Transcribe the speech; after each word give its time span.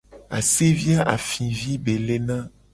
Asevi 0.37 0.91
a 0.99 1.01
afivi 1.15 1.73
be 1.83 1.93
lena. 2.07 2.39